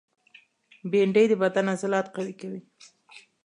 [0.91, 2.61] بېنډۍ د بدن عضلات قوي کوي